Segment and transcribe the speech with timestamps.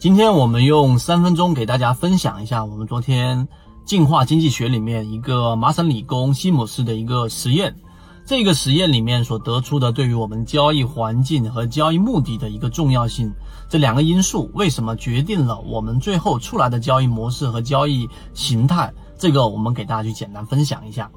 [0.00, 3.48] 今天我们用三分钟给大家分享一下我们昨天
[3.84, 7.74] 进化经济学里面一个麻省理工西姆斯的一个实验。
[8.24, 13.32] 这个实验里面所得出的对于我们交易环境和交易目的的一个重要性，
[13.68, 18.94] 这两个因素为什么决定了我们最后出来的交易模式和交易形态？
[19.18, 21.10] 这个我们给大家去简单分享一下。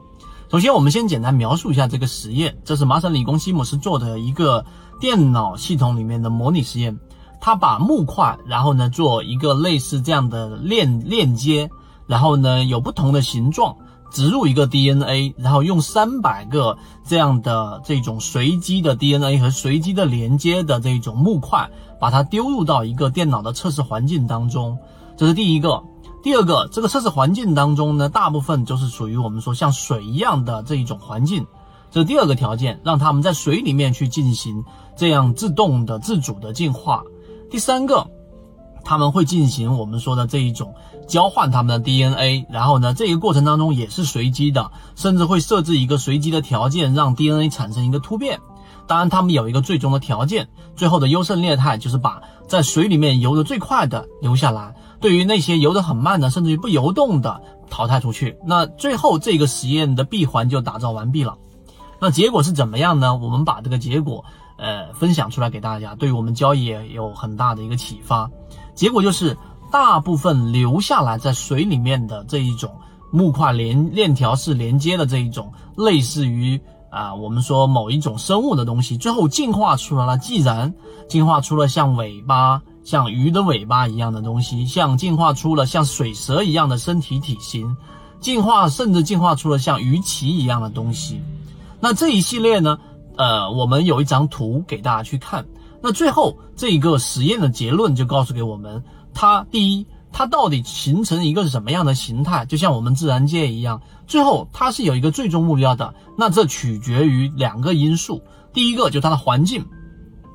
[0.50, 4.66] 首先，我们先简单描述一下这个实验，这是麻省理工西姆斯做的一个
[5.00, 7.00] 电脑系统里面的模拟实验。
[7.42, 11.70] 他把木块，然后呢做一个类似这样的链链接，
[12.08, 13.76] 然后呢有不同的形状，
[14.12, 21.70] 植入一个 DNA，然后用三百个这样的这种随机的 DNA 和随机的连接的这种木块，
[22.00, 24.78] 把它丢入到一个电脑的测试环境当中。
[25.18, 25.84] 这是第一个。
[26.24, 31.48] 第二个，这个测试环境当中呢，大部分就是属于我们说像水一样的这一种环境。
[31.90, 34.64] 这是第二个条件，让他们在水里面去进行
[34.96, 37.02] 这样自动的、自主的进化。
[37.52, 38.10] 第三个，
[38.86, 40.74] 他们会进行我们说的这一种
[41.06, 48.40] 交换他们的 DNA，然后呢，这个过程当中也是随机的，甚至会设置一个随机的条件，让 DNA 产生一个突变。
[48.88, 58.38] 当然，他们有一个最终的条件，最后的优胜劣汰就是把在水里面游得最快的留下来，对于那些游得很慢的，甚至于不游动的淘汰出去。
[58.46, 61.38] 那最后这个实验的闭环就打造完毕了。
[62.00, 63.18] 那结果是怎么样呢？
[63.18, 64.24] 我们把这个结果。
[64.62, 68.30] 呃，分享出来给大家，对于我们交易也有很大的一个启发。
[68.76, 69.36] 结果就是，
[69.72, 72.72] 大部分留下来在水里面的这一种
[73.12, 80.76] 木块连链条式连接的这一种，类似于啊，我们说某一种生物的东西，最后进化出来了，既然
[81.10, 87.76] 进化出了像尾巴、像鱼的尾巴一样的东西，像进化出了像水蛇一样的身体体型，
[88.20, 91.20] 进化甚至进化出了像鱼鳍一样的东西。
[91.80, 92.78] 那这一系列呢？
[93.18, 95.46] 呃，我们有一张图给大家去看。
[95.82, 102.46] 那最后这一个实验的结论就告诉给我们，它第一，它到底形成一个什么样的形态？
[102.46, 105.94] 就像我们自然界一样，最后它是有一个最终目标的。
[106.18, 108.22] 那这取决于两个因素，
[108.54, 109.66] 第一个就它的环境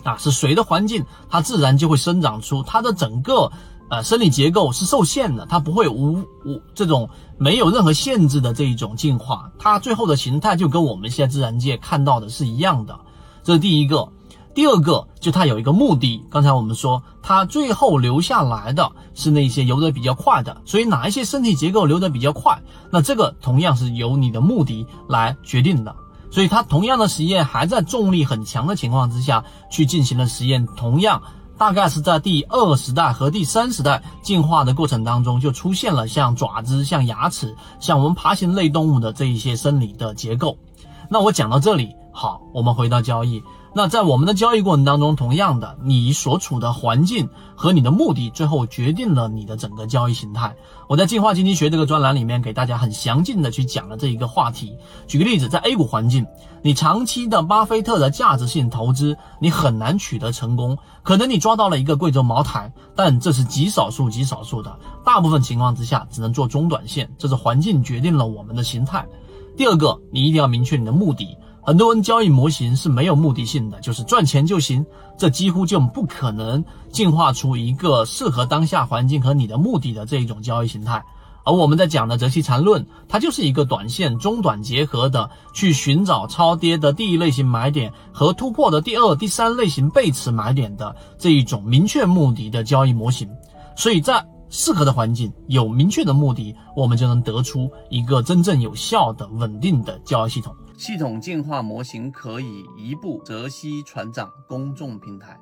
[0.04, 3.52] 啊，是水的环境，它自然就会生长出它的整个。
[3.88, 6.14] 呃，生理结构是受限的，它不会无
[6.44, 7.08] 无这种
[7.38, 12.98] 没有任何限制的这一种进化，它最后的形态就跟我们现在自然界看到的是一样的。
[13.44, 14.08] 这是第一个，
[14.54, 16.24] 第二个就它有一个目的。
[16.30, 22.60] 刚才我们说，它最后留下来的是那些游得比较快的，所以哪一些身体结构流得比较快，
[22.90, 25.94] 那这个同样是由你的目的来决定的。
[26.32, 31.22] 所以它同样的实验还在重力很强的情况之下去进行了实验，同样。
[31.58, 40.58] 大概是在第二时代和第三时代进化的过程当中，就出现了像爪子、像牙齿、像我们爬行类动物的这一些生理的结构。
[41.08, 43.42] 那我讲到这里，好，我们回到交易。
[43.76, 50.56] 那在我们的交易过程当中，同样的，你所处的环境和你的目的，最后决定了你的整个交易形态。
[50.88, 54.78] 我在进化经济学这个专栏里面给大家很详尽的去讲了这一个话题。
[55.06, 56.26] 举个例子，在 A 股环境，
[56.62, 60.78] 你长期的巴菲特的价值性投资，你很难取得成功。
[61.02, 67.10] 可能你抓到了一个贵州茅台，但这是极少数、极少数的，大部分情况之下只能做中短线。
[67.18, 69.06] 这是环境决定了我们的形态。
[69.54, 71.36] 第二个，你一定要明确你的目的。
[71.66, 74.86] 很多人交易模型是没有目的性的，就是赚钱就行，
[75.18, 81.04] 这几乎就不可能进化出一个适合当下环境和你的目的的这一种交易形态。
[81.44, 93.28] 而我们在讲的择期缠论，它就是一个短线中短结合的，去寻找超跌的第一类型买点和突破的第二、第三类型背驰买点的这一种明确目的的交易模型。
[93.74, 100.54] 所以在适合的环境有明确的目的，我们就能得出一个真正有效的、稳定的交易系统。
[100.76, 105.40] 系统进化模型可以移步泽西船长公众平台。